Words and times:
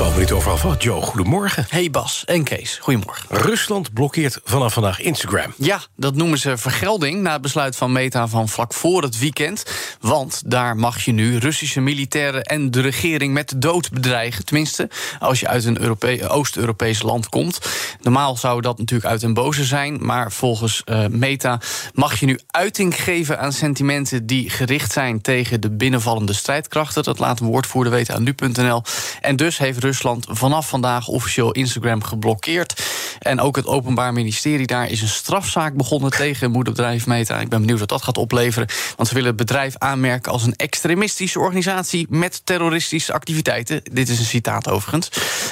12 0.00 0.14
minuten 0.14 0.36
over 0.36 0.48
half 0.48 0.64
acht. 0.64 0.82
Joe, 0.82 1.02
goedemorgen. 1.02 1.66
Hey 1.68 1.90
Bas 1.90 2.24
en 2.24 2.44
Kees, 2.44 2.78
goedemorgen. 2.80 3.26
Rusland 3.28 3.92
blokkeert 3.92 4.40
vanaf 4.44 4.72
vandaag 4.72 5.00
Instagram. 5.00 5.54
Ja, 5.56 5.80
dat 5.96 6.14
noemen 6.14 6.38
ze 6.38 6.56
vergelding 6.56 7.22
na 7.22 7.32
het 7.32 7.42
besluit 7.42 7.76
van 7.76 7.92
Meta 7.92 8.28
van 8.28 8.48
vlak 8.48 8.74
voor 8.74 9.02
het 9.02 9.18
weekend. 9.18 9.64
Want 10.00 10.42
daar 10.46 10.76
mag 10.76 11.04
je 11.04 11.12
nu 11.12 11.38
Russische 11.38 11.80
militairen 11.80 12.42
en 12.42 12.70
de 12.70 12.80
regering 12.80 13.32
met 13.32 13.48
de 13.48 13.58
dood 13.58 13.90
bedreigen. 13.90 14.44
Tenminste, 14.44 14.90
als 15.18 15.40
je 15.40 15.48
uit 15.48 15.64
een 15.64 15.80
Europe 15.80 16.28
Oost-Europees 16.28 17.02
land 17.02 17.28
komt. 17.28 17.58
Normaal 18.02 18.36
zou 18.36 18.60
dat 18.60 18.78
natuurlijk 18.78 19.10
uit 19.10 19.22
een 19.22 19.34
boze 19.34 19.64
zijn. 19.64 19.98
Maar 20.00 20.32
volgens 20.32 20.82
uh, 20.84 21.06
Meta 21.06 21.60
mag 21.94 22.20
je 22.20 22.26
nu 22.26 22.38
uiting 22.46 23.02
geven 23.02 23.38
aan 23.38 23.52
sentimenten 23.52 24.26
die 24.26 24.50
gericht 24.50 24.92
zijn 24.92 25.20
tegen 25.20 25.60
de 25.60 25.70
binnenvallende 25.70 26.32
strijdkrachten. 26.32 27.02
Dat 27.02 27.18
laat 27.18 27.40
een 27.40 27.46
woordvoerder 27.46 27.92
weten 27.92 28.14
aan 28.14 28.22
nu.nl. 28.22 28.82
En 29.20 29.36
dus 29.36 29.58
heeft 29.58 29.72
Rusland 29.72 29.88
vanaf 30.28 30.68
vandaag 30.68 31.06
officieel 31.06 31.52
Instagram 31.52 32.02
geblokkeerd. 32.02 32.82
En 33.20 33.40
ook 33.40 33.56
het 33.56 33.66
Openbaar 33.66 34.12
Ministerie 34.12 34.66
daar 34.66 34.90
is 34.90 35.02
een 35.02 35.08
strafzaak 35.08 35.74
begonnen 35.74 36.10
tegen 36.10 36.50
moederbedrijf 36.50 37.06
Meta. 37.06 37.40
Ik 37.40 37.48
ben 37.48 37.60
benieuwd 37.60 37.78
wat 37.78 37.88
dat 37.88 38.02
gaat 38.02 38.18
opleveren. 38.18 38.68
Want 38.96 39.08
ze 39.08 39.14
willen 39.14 39.28
het 39.28 39.38
bedrijf 39.38 39.74
aanmerken 39.78 40.32
als 40.32 40.44
een 40.46 40.56
extremistische 40.56 41.40
organisatie 41.40 42.06
met 42.08 42.40
terroristische 42.44 43.12
activiteiten. 43.12 43.82
Dit 43.92 44.08
is 44.08 44.18
een 44.18 44.24
citaat 44.24 44.68
overigens. 44.68 45.08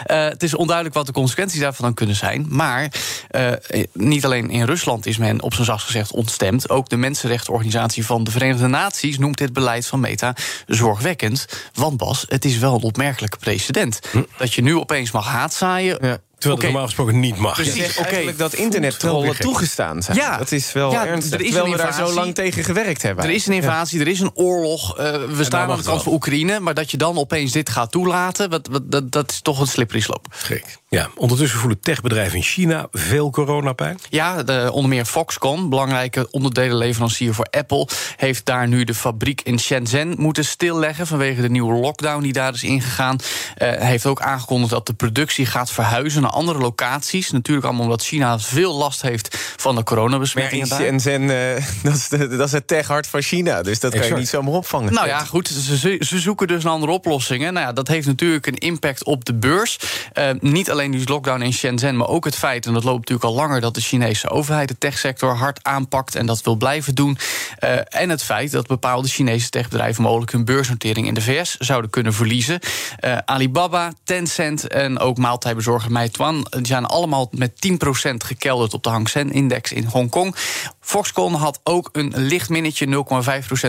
Uh, 0.07 0.25
het 0.25 0.43
is 0.43 0.55
onduidelijk 0.55 0.97
wat 0.97 1.07
de 1.07 1.13
consequenties 1.13 1.61
daarvan 1.61 1.85
dan 1.85 1.95
kunnen 1.95 2.17
zijn. 2.17 2.47
Maar 2.49 2.93
uh, 3.31 3.53
niet 3.93 4.25
alleen 4.25 4.51
in 4.51 4.65
Rusland 4.65 5.07
is 5.07 5.19
men 5.19 5.43
op 5.43 5.55
zijn 5.55 5.67
zachtst 5.67 5.87
gezegd 5.87 6.13
ontstemd. 6.13 6.71
Ook 6.71 6.89
de 6.89 6.97
Mensenrechtenorganisatie 6.97 8.07
van 8.07 8.25
de 8.25 8.31
Verenigde 8.31 8.67
Naties 8.67 9.19
noemt 9.19 9.39
dit 9.39 9.53
beleid 9.53 9.87
van 9.87 10.01
Meta 10.01 10.37
zorgwekkend. 10.67 11.47
Want 11.73 11.97
Bas, 11.97 12.25
het 12.29 12.45
is 12.45 12.59
wel 12.59 12.75
een 12.75 12.83
opmerkelijke 12.83 13.37
precedent. 13.37 14.01
Hm. 14.11 14.23
Dat 14.37 14.55
je 14.55 14.63
nu 14.63 14.77
opeens 14.77 15.11
mag 15.11 15.27
haatzaaien. 15.27 15.99
Ja. 16.01 16.19
Terwijl 16.39 16.61
het 16.61 16.71
normaal 16.71 16.87
gesproken 16.87 17.21
niet 17.21 17.39
mag. 17.39 17.55
Precies, 17.55 17.97
ja, 17.97 18.05
eigenlijk 18.05 18.39
dat 18.39 18.55
internettrollen 18.55 19.39
toegestaan 19.39 20.03
zijn. 20.03 20.17
Ja, 20.17 20.39
dat 20.39 20.53
is 20.53 20.73
wel 20.73 20.91
ja, 20.91 21.07
ernstig. 21.07 21.39
Er 21.39 21.45
is 21.45 21.53
terwijl 21.53 21.73
we 21.73 21.79
daar 21.79 21.95
zo 21.95 22.13
lang 22.13 22.35
tegen 22.35 22.65
gewerkt 22.65 23.03
hebben. 23.03 23.25
Er 23.25 23.31
is 23.31 23.47
een 23.47 23.53
invasie, 23.53 24.01
er 24.01 24.09
is 24.09 24.21
een 24.21 24.31
oorlog. 24.35 24.99
Uh, 24.99 25.05
we 25.25 25.45
staan 25.45 25.71
aan 25.71 25.79
de 25.79 25.85
kant 25.85 26.03
van 26.03 26.13
Oekraïne. 26.13 26.61
Maar 26.61 26.75
dat 26.75 26.91
je 26.91 26.97
dan 26.97 27.19
opeens 27.19 27.53
dit 27.53 27.69
gaat 27.69 27.91
toelaten... 27.91 28.51
Wat, 28.51 28.69
wat, 28.71 28.91
dat, 28.91 29.13
dat 29.13 29.31
is 29.31 29.41
toch 29.41 29.61
een 29.61 29.67
slippery 29.67 30.01
slope. 30.01 30.29
Schrik. 30.35 30.79
Ja, 30.89 31.11
ondertussen 31.15 31.59
voelen 31.59 31.81
techbedrijven 31.81 32.37
in 32.37 32.43
China 32.43 32.89
veel 32.93 33.31
coronapijn. 33.31 33.99
Ja, 34.09 34.43
de, 34.43 34.69
onder 34.73 34.89
meer 34.89 35.05
Foxconn, 35.05 35.69
belangrijke 35.69 36.31
onderdelenleverancier 36.31 37.35
voor 37.35 37.47
Apple... 37.51 37.89
heeft 38.17 38.45
daar 38.45 38.69
nu 38.69 38.85
de 38.85 38.95
fabriek 38.95 39.41
in 39.41 39.59
Shenzhen 39.59 40.15
moeten 40.19 40.45
stilleggen... 40.45 41.07
vanwege 41.07 41.41
de 41.41 41.51
nieuwe 41.51 41.81
lockdown 41.81 42.23
die 42.23 42.33
daar 42.33 42.55
is 42.55 42.63
ingegaan. 42.63 43.17
Uh, 43.59 43.71
heeft 43.71 44.07
ook 44.07 44.21
aangekondigd 44.21 44.73
dat 44.73 44.87
de 44.87 44.95
productie 44.95 45.47
gaat 45.47 45.71
verhuizen 45.71 46.27
naar 46.29 46.37
andere 46.37 46.59
locaties. 46.59 47.31
Natuurlijk 47.31 47.67
allemaal 47.67 47.85
omdat 47.85 48.03
China 48.03 48.39
veel 48.39 48.75
last 48.75 49.03
heeft 49.03 49.37
van 49.57 49.75
de 49.75 49.83
coronabesmettingen 49.83 50.69
maar 50.69 50.81
in 50.81 51.01
Shenzhen, 51.01 51.23
uh, 51.23 51.65
dat, 51.83 51.95
is 51.95 52.09
de, 52.09 52.29
dat 52.29 52.47
is 52.47 52.53
het 52.53 52.67
techhart 52.67 53.07
van 53.07 53.23
China. 53.23 53.63
Dus 53.63 53.81
dat 53.81 53.93
kan 53.99 54.07
je 54.07 54.15
niet 54.15 54.29
zomaar 54.29 54.53
opvangen. 54.53 54.93
Nou 54.93 55.07
ja, 55.07 55.19
goed, 55.25 55.49
ze, 55.49 55.97
ze 56.01 56.19
zoeken 56.19 56.47
dus 56.47 56.65
naar 56.65 56.73
andere 56.73 56.93
oplossingen. 56.93 57.53
Nou 57.53 57.67
ja, 57.67 57.73
dat 57.73 57.89
heeft 57.89 58.07
natuurlijk 58.07 58.47
een 58.47 58.59
impact 58.59 59.05
op 59.05 59.25
de 59.25 59.35
beurs. 59.35 59.79
Uh, 60.15 60.31
niet 60.41 60.71
alleen 60.71 60.91
die 60.91 61.09
lockdown 61.09 61.43
in 61.43 61.53
Shenzhen, 61.53 61.97
maar 61.97 62.09
ook 62.09 62.25
het 62.25 62.37
feit, 62.37 62.67
en 62.67 62.73
dat 62.73 62.85
loopt 62.85 62.99
natuurlijk 62.99 63.25
al 63.25 63.35
langer, 63.35 63.61
dat 63.61 63.75
de 63.75 63.81
Chinese 63.81 64.31
overheid 64.31 64.69
de 64.69 64.79
techsector 64.79 65.35
hard 65.35 65.59
aanpakt 65.63 66.15
en 66.15 66.27
dat 66.27 66.43
wil 66.43 66.57
blijven 66.57 66.95
doen. 66.95 67.19
Uh, 67.65 67.71
en 67.89 68.09
het 68.09 68.23
feit 68.23 68.51
dat 68.51 68.67
bepaalde 68.67 69.09
Chinese 69.09 69.51
techbedrijven 69.51 70.03
mogelijk 70.03 70.33
hun 70.33 70.45
beursnotering 70.45 71.07
in 71.07 71.15
de 71.15 71.21
VS 71.21 71.57
zouden 71.57 71.91
kunnen 71.91 72.15
verliezen. 72.15 72.61
Uh, 73.05 73.19
Alibaba, 73.25 73.93
Tencent 74.05 74.69
en 74.69 74.99
ook 74.99 75.19
maaltijdbezorger 75.19 75.93
Meituan 75.93 76.18
die 76.51 76.67
zijn 76.67 76.85
allemaal 76.85 77.29
met 77.31 77.51
10% 77.51 78.15
gekelderd 78.17 78.75
op 78.75 78.83
de 78.83 78.89
Hang 78.89 79.09
Seng-index 79.09 79.73
in 79.73 79.85
Hongkong. 79.85 80.35
Foxconn 80.81 81.35
had 81.35 81.61
ook 81.65 81.89
een 81.93 82.13
licht 82.17 82.49
minnetje, 82.49 82.87
0,5% 82.87 82.93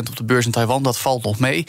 op 0.10 0.16
de 0.16 0.24
beurs 0.24 0.46
in 0.46 0.52
Taiwan. 0.52 0.84
Dat 0.84 0.98
valt 0.98 1.24
nog 1.24 1.40
mee. 1.40 1.64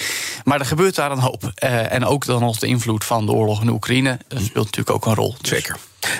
Maar 0.45 0.61
er 0.61 0.67
gebeurt 0.67 0.95
daar 0.95 1.11
een 1.11 1.19
hoop. 1.19 1.43
Uh, 1.43 1.93
en 1.93 2.05
ook 2.05 2.27
dan 2.27 2.41
nog 2.41 2.59
de 2.59 2.67
invloed 2.67 3.05
van 3.05 3.27
de 3.27 3.33
oorlog 3.33 3.61
in 3.61 3.69
Oekraïne. 3.69 4.19
Dat 4.29 4.43
speelt 4.43 4.65
natuurlijk 4.65 4.91
ook 4.91 5.07
een 5.07 5.15
rol. 5.15 5.35
Zeker. 5.43 5.77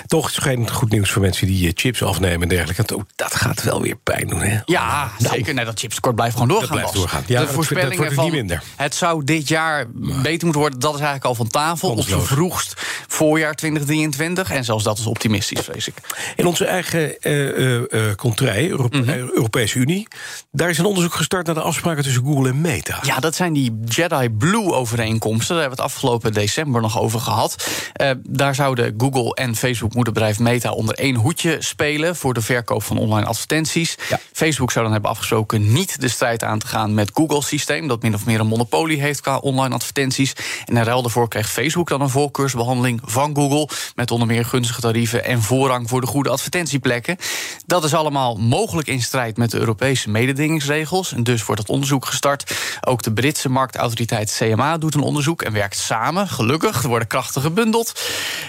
Toch 0.07 0.29
is 0.29 0.37
geen 0.37 0.71
goed 0.71 0.91
nieuws 0.91 1.11
voor 1.11 1.21
mensen 1.21 1.47
die 1.47 1.71
chips 1.75 2.03
afnemen 2.03 2.41
en 2.41 2.47
dergelijke. 2.47 3.05
Dat 3.15 3.35
gaat 3.35 3.63
wel 3.63 3.81
weer 3.81 3.95
pijn 3.95 4.27
doen, 4.27 4.41
hè? 4.41 4.59
Ja, 4.65 5.11
nou, 5.17 5.33
zeker. 5.33 5.53
Nee, 5.53 5.65
dat 5.65 5.79
chipstekort 5.79 6.15
blijft 6.15 6.33
gewoon 6.33 6.47
doorgaan. 6.47 6.67
Dat 6.67 6.77
blijft 6.77 6.93
doorgaan. 6.93 7.23
Ja, 7.27 7.41
de 7.41 7.47
voorspellingen 7.47 8.15
dat 8.15 8.23
niet 8.23 8.33
minder. 8.33 8.63
het 8.75 8.95
zou 8.95 9.23
dit 9.23 9.47
jaar 9.47 9.87
beter 9.93 10.43
moeten 10.43 10.61
worden, 10.61 10.79
dat 10.79 10.93
is 10.93 10.99
eigenlijk 10.99 11.25
al 11.25 11.35
van 11.35 11.47
tafel. 11.47 11.89
Op 11.89 12.01
z'n 12.01 12.19
vroegst 12.19 12.80
voorjaar 13.27 13.55
2023. 13.55 14.51
En 14.51 14.63
zelfs 14.63 14.83
dat 14.83 14.97
is 14.97 15.05
optimistisch, 15.05 15.59
vrees 15.59 15.87
ik. 15.87 15.93
In 16.35 16.45
onze 16.45 16.65
eigen 16.65 17.15
uh, 17.21 17.77
uh, 17.77 18.15
contrij, 18.15 18.69
Europe 18.69 18.97
mm 18.97 19.03
-hmm. 19.03 19.29
Europese 19.33 19.79
Unie, 19.79 20.07
daar 20.51 20.69
is 20.69 20.77
een 20.77 20.85
onderzoek 20.85 21.13
gestart 21.13 21.45
naar 21.45 21.55
de 21.55 21.61
afspraken 21.61 22.03
tussen 22.03 22.23
Google 22.25 22.49
en 22.49 22.61
Meta. 22.61 22.99
Ja, 23.01 23.19
dat 23.19 23.35
zijn 23.35 23.53
die 23.53 23.79
Jedi 23.85 24.29
Blue 24.29 24.73
overeenkomsten. 24.73 25.55
Daar 25.55 25.63
hebben 25.63 25.77
we 25.77 25.83
het 25.83 25.93
afgelopen 25.93 26.33
december 26.33 26.81
nog 26.81 26.99
over 26.99 27.19
gehad. 27.19 27.67
Daar 28.23 28.55
zouden 28.55 28.93
Google 28.97 29.33
en 29.33 29.55
Facebook 29.55 29.91
Facebook-moederbedrijf 29.91 30.39
Meta 30.39 30.71
onder 30.71 30.95
één 30.95 31.15
hoedje 31.15 31.57
spelen 31.59 32.15
voor 32.15 32.33
de 32.33 32.41
verkoop 32.41 32.83
van 32.83 32.97
online 32.97 33.25
advertenties. 33.25 33.97
Ja. 34.09 34.19
Facebook 34.31 34.71
zou 34.71 34.83
dan 34.83 34.93
hebben 34.93 35.11
afgesproken 35.11 35.73
niet 35.73 36.01
de 36.01 36.07
strijd 36.07 36.43
aan 36.43 36.59
te 36.59 36.67
gaan 36.67 36.93
met 36.93 37.11
Google-systeem, 37.13 37.87
dat 37.87 38.01
min 38.01 38.13
of 38.13 38.25
meer 38.25 38.39
een 38.39 38.47
monopolie 38.47 39.01
heeft 39.01 39.21
qua 39.21 39.37
online 39.37 39.75
advertenties. 39.75 40.33
En 40.65 40.77
in 40.77 40.83
ruil 40.83 41.01
daarvoor 41.01 41.27
krijgt 41.27 41.49
Facebook 41.49 41.89
dan 41.89 42.01
een 42.01 42.09
voorkeursbehandeling 42.09 43.01
van 43.11 43.35
Google 43.35 43.69
met 43.95 44.11
onder 44.11 44.27
meer 44.27 44.45
gunstige 44.45 44.81
tarieven 44.81 45.23
en 45.23 45.41
voorrang 45.41 45.89
voor 45.89 46.01
de 46.01 46.07
goede 46.07 46.29
advertentieplekken. 46.29 47.17
Dat 47.65 47.83
is 47.83 47.93
allemaal 47.93 48.35
mogelijk 48.35 48.87
in 48.87 49.01
strijd 49.01 49.37
met 49.37 49.51
de 49.51 49.57
Europese 49.57 50.09
mededingingsregels. 50.09 51.13
En 51.13 51.23
dus 51.23 51.45
wordt 51.45 51.61
het 51.61 51.69
onderzoek 51.69 52.05
gestart. 52.05 52.51
Ook 52.81 53.03
de 53.03 53.13
Britse 53.13 53.49
marktautoriteit 53.49 54.35
CMA 54.37 54.77
doet 54.77 54.95
een 54.95 55.01
onderzoek 55.01 55.41
en 55.41 55.53
werkt 55.53 55.77
samen. 55.77 56.27
Gelukkig, 56.27 56.83
er 56.83 56.89
worden 56.89 57.07
krachten 57.07 57.41
gebundeld. 57.41 58.01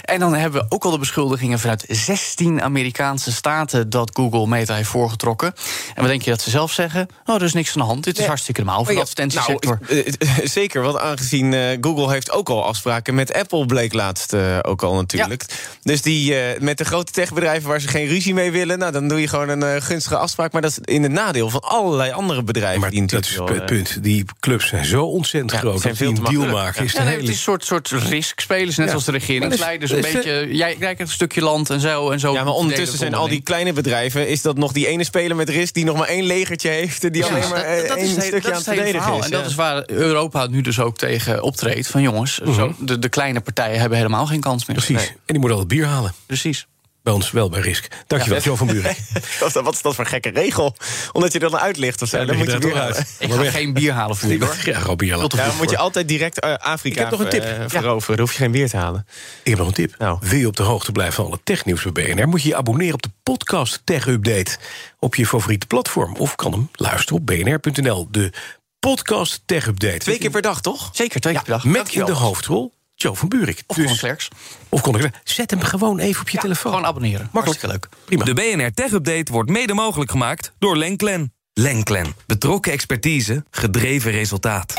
En 0.03 0.19
dan 0.19 0.35
hebben 0.35 0.61
we 0.61 0.67
ook 0.69 0.85
al 0.85 0.91
de 0.91 0.99
beschuldigingen 0.99 1.59
vanuit 1.59 1.85
16 1.89 2.63
Amerikaanse 2.63 3.33
staten 3.33 3.91
dat 3.91 4.11
Google 4.13 4.47
Meta 4.47 4.75
heeft 4.75 4.89
voorgetrokken. 4.89 5.55
En 5.95 6.01
wat 6.01 6.07
denk 6.07 6.23
je 6.23 6.31
dat 6.31 6.41
ze 6.41 6.51
zelf 6.51 6.73
zeggen? 6.73 7.09
Oh, 7.25 7.35
er 7.35 7.43
is 7.43 7.53
niks 7.53 7.75
aan 7.75 7.83
de 7.83 7.89
hand. 7.89 8.05
Dit 8.05 8.13
is 8.13 8.19
nee. 8.19 8.29
hartstikke 8.29 8.61
normaal 8.61 8.85
voor 8.85 8.95
de 8.95 9.01
advertentiesector. 9.01 9.79
Nou, 9.89 10.05
zeker, 10.45 10.83
want 10.83 10.99
aangezien 10.99 11.53
uh, 11.53 11.77
Google 11.81 12.11
heeft 12.11 12.31
ook 12.31 12.49
al 12.49 12.65
afspraken 12.65 13.15
met 13.15 13.33
Apple, 13.33 13.67
bleek 13.67 13.93
laatst 13.93 14.33
uh, 14.33 14.52
ook 14.63 14.83
al 14.83 14.95
natuurlijk. 14.95 15.45
Ja. 15.49 15.55
Dus 15.83 16.03
die 16.03 16.33
uh, 16.33 16.39
met 16.61 16.79
de 16.79 16.85
grote 16.85 17.13
techbedrijven 17.13 17.69
waar 17.69 17.81
ze 17.81 17.89
geen 17.89 18.07
ruzie 18.07 18.35
mee 18.35 18.51
willen, 18.51 18.79
nou 18.79 18.93
dan 18.93 19.09
doe 19.09 19.21
je 19.21 19.29
gewoon 19.29 19.49
een 19.49 19.83
gunstige 19.83 20.17
afspraak. 20.17 20.53
Maar 20.53 20.63
dat 20.63 20.71
is 20.71 20.79
in 20.95 21.03
het 21.03 21.13
nadeel 21.13 21.51
van 21.51 21.61
allerlei 21.61 22.13
andere 22.13 22.43
bedrijven. 22.43 22.81
Maar 22.81 22.91
die 22.91 23.07
dat 23.07 23.25
is 23.25 23.39
het 23.45 23.67
punt. 23.67 24.03
Die 24.03 24.25
clubs 24.41 24.67
zijn 24.67 24.85
zo 24.85 25.05
ontzettend 25.05 25.53
ja, 25.53 25.59
groot 25.59 25.83
dat 25.83 25.97
die 25.97 26.09
een 26.09 26.15
deal 26.15 26.47
maken. 26.47 26.85
Is 26.85 26.93
ja, 26.93 27.03
nee, 27.03 27.15
het 27.15 27.23
is 27.23 27.29
een 27.29 27.35
soort, 27.35 27.65
soort 27.65 27.89
risk 27.91 28.41
spelen, 28.41 28.75
net 28.77 28.95
als 28.95 29.05
de 29.05 29.13
regeringsleiders. 29.13 29.91
Een 29.91 30.01
beetje, 30.01 30.49
jij 30.51 30.77
krijgt 30.79 31.01
een 31.01 31.09
stukje 31.09 31.43
land 31.43 31.71
en 31.71 31.81
zo. 31.81 32.11
En 32.11 32.21
zo 32.21 32.33
ja, 32.33 32.45
maar 32.45 32.53
ondertussen 32.53 32.99
zijn 32.99 33.15
al 33.15 33.29
die 33.29 33.41
kleine 33.41 33.73
bedrijven... 33.73 34.29
is 34.29 34.43
dat 34.43 34.57
nog 34.57 34.73
die 34.73 34.87
ene 34.87 35.05
speler 35.05 35.37
met 35.37 35.49
risk 35.49 35.75
die 35.75 35.85
nog 35.85 35.97
maar 35.97 36.09
één 36.09 36.25
legertje 36.25 36.69
heeft... 36.69 37.01
die 37.01 37.23
ja, 37.23 37.29
alleen 37.29 37.49
maar 37.49 37.77
dat, 37.77 37.89
dat 37.89 37.97
één 37.97 38.17
is, 38.17 38.25
stukje 38.25 38.49
aan 38.49 38.55
het 38.55 38.65
verdedigen 38.65 39.15
is. 39.15 39.25
En 39.25 39.31
dat 39.31 39.47
is 39.47 39.55
waar 39.55 39.83
Europa 39.87 40.47
nu 40.47 40.61
dus 40.61 40.81
ook 40.81 40.97
tegen 40.97 41.43
optreedt. 41.43 41.87
Van 41.87 42.03
jongens, 42.03 42.39
zo, 42.39 42.75
de, 42.79 42.99
de, 42.99 43.09
kleine 43.09 43.41
partijen 43.41 43.81
hebben 43.81 43.99
helemaal 43.99 44.27
geen 44.27 44.32
kans 44.41 44.67
meer. 44.67 44.77
Precies, 44.77 44.97
nee. 44.97 45.09
en 45.09 45.17
die 45.27 45.39
moeten 45.39 45.53
al 45.53 45.59
het 45.59 45.69
bier 45.69 45.87
halen. 45.87 46.13
Precies. 46.27 46.67
Bij 47.03 47.13
ons 47.13 47.31
wel 47.31 47.49
bij 47.49 47.61
Risk. 47.61 47.89
Dankjewel, 48.07 48.39
ja, 48.39 48.45
Jo 48.45 48.57
van 48.57 48.67
Buren. 48.67 48.97
Wat 49.65 49.75
is 49.75 49.83
dat 49.83 49.95
voor 49.95 50.07
gekke 50.07 50.31
regel? 50.31 50.77
Omdat 51.13 51.33
je 51.33 51.39
er 51.39 51.51
dan 51.51 51.61
uitlicht 51.61 52.03
of 52.03 52.09
zo. 52.09 52.19
Ja, 52.19 52.25
dan 52.25 52.37
moet 52.37 52.51
je 52.51 52.59
bier 52.59 52.81
uit. 52.81 53.17
Ik 53.19 53.33
ga 53.33 53.51
geen 53.51 53.73
bier 53.73 53.93
halen 53.93 54.17
voor 54.17 54.29
jullie 54.33 54.47
hoor. 54.47 54.57
Ja, 54.65 54.79
gewoon 54.79 54.97
bier 54.97 55.13
halen. 55.13 55.31
Ja, 55.37 55.47
dan 55.47 55.57
moet 55.57 55.71
je 55.71 55.79
altijd 55.79 56.09
direct 56.09 56.45
uh, 56.45 56.55
Afrika 56.55 56.97
ik 56.97 57.09
heb 57.09 57.11
nog 57.11 57.21
een 57.21 57.29
tip. 57.29 57.45
Uh, 57.45 57.65
veroveren. 57.67 58.17
Dan 58.17 58.27
hoef 58.27 58.33
je 58.33 58.43
geen 58.43 58.51
bier 58.51 58.69
te 58.69 58.77
halen. 58.77 59.07
Ik 59.43 59.51
heb 59.51 59.59
nog 59.59 59.67
een 59.67 59.75
tip. 59.75 59.95
Nou. 59.99 60.19
Wil 60.21 60.39
je 60.39 60.47
op 60.47 60.57
de 60.57 60.63
hoogte 60.63 60.93
blijven 60.93 61.15
van 61.15 61.27
alle 61.27 61.41
technieuws 61.45 61.93
bij 61.93 62.15
BNR... 62.15 62.29
moet 62.29 62.43
je 62.43 62.49
je 62.49 62.57
abonneren 62.57 62.95
op 62.95 63.03
de 63.03 63.11
podcast 63.23 63.81
Tech 63.85 64.07
Update... 64.07 64.59
op 64.99 65.15
je 65.15 65.27
favoriete 65.27 65.67
platform. 65.67 66.17
Of 66.17 66.35
kan 66.35 66.53
hem 66.53 66.69
luisteren 66.73 67.21
op 67.21 67.27
bnr.nl. 67.27 68.09
De 68.11 68.33
podcast 68.79 69.43
Tech 69.47 69.67
Update. 69.67 69.99
Twee 69.99 70.19
keer 70.19 70.31
per 70.31 70.43
dag, 70.43 70.61
toch? 70.61 70.91
Zeker, 70.93 71.21
twee 71.21 71.35
keer 71.35 71.43
per 71.43 71.53
dag. 71.53 71.65
Met 71.65 71.95
in 71.95 72.05
de 72.05 72.13
hoofdrol 72.13 72.73
Joe 73.03 73.17
van 73.17 73.29
Buurik. 73.29 73.63
Of 73.67 73.77
dus, 73.77 73.99
Klerks. 73.99 74.29
Of 74.69 74.81
kon 74.81 74.99
ik 74.99 75.11
Zet 75.25 75.51
hem 75.51 75.61
gewoon 75.61 75.99
even 75.99 76.21
op 76.21 76.29
je 76.29 76.37
ja, 76.37 76.43
telefoon. 76.43 76.73
Gewoon 76.73 76.87
abonneren. 76.87 77.29
Makkelijk. 77.33 77.63
leuk. 77.63 77.89
Prima. 78.05 78.25
De 78.25 78.35
BNR 78.35 78.73
Tech 78.73 78.93
Update 78.93 79.33
wordt 79.33 79.51
mede 79.51 79.75
mogelijk 79.75 80.11
gemaakt 80.11 80.53
door 80.59 80.77
Lenklen. 80.77 81.35
Lenklen. 81.53 82.15
Betrokken 82.27 82.73
expertise, 82.73 83.45
gedreven 83.51 84.11
resultaat. 84.11 84.75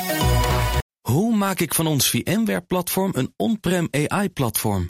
Hoe 1.01 1.35
maak 1.35 1.59
ik 1.59 1.73
van 1.73 1.87
ons 1.87 2.09
VMware-platform 2.09 3.11
een 3.15 3.33
on-prem 3.37 3.87
AI-platform? 3.91 4.87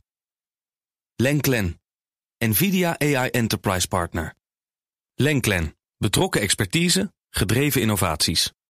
Lenklen, 1.16 1.82
NVIDIA 2.38 3.00
AI 3.00 3.30
Enterprise 3.30 3.88
Partner. 3.88 4.34
Lenklen, 5.14 5.76
betrokken 5.98 6.42
expertise, 6.42 7.14
gedreven 7.30 7.82
innovaties. 7.82 8.54